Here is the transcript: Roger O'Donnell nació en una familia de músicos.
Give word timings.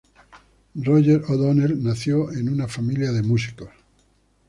Roger 0.73 1.21
O'Donnell 1.29 1.83
nació 1.83 2.31
en 2.31 2.49
una 2.49 2.67
familia 2.67 3.11
de 3.11 3.21
músicos. 3.21 3.69